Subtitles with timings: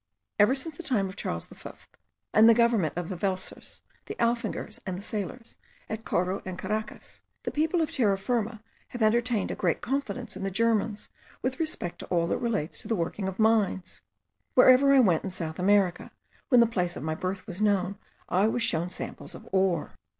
[0.39, 1.69] Ever since the time of Charles V
[2.33, 7.21] and the government of the Welsers, the Alfingers, and the Sailers, at Coro and Caracas,
[7.43, 11.09] the people of Terra Firma have entertained a great confidence in the Germans
[11.43, 14.01] with respect to all that relates to the working of mines.
[14.55, 16.09] Wherever I went in South America,
[16.49, 19.91] when the place of my birth was known, I was shown samples of ore.